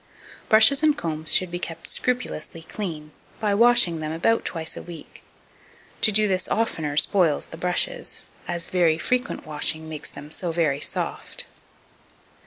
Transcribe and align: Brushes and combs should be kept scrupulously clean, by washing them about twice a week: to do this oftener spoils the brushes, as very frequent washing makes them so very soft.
Brushes 0.49 0.81
and 0.81 0.97
combs 0.97 1.31
should 1.31 1.51
be 1.51 1.59
kept 1.59 1.87
scrupulously 1.87 2.63
clean, 2.63 3.11
by 3.39 3.53
washing 3.53 3.99
them 3.99 4.11
about 4.11 4.43
twice 4.45 4.75
a 4.75 4.81
week: 4.81 5.21
to 6.01 6.11
do 6.11 6.27
this 6.27 6.47
oftener 6.47 6.97
spoils 6.97 7.49
the 7.49 7.57
brushes, 7.57 8.25
as 8.47 8.67
very 8.69 8.97
frequent 8.97 9.45
washing 9.45 9.87
makes 9.87 10.09
them 10.09 10.31
so 10.31 10.51
very 10.51 10.79
soft. 10.81 11.45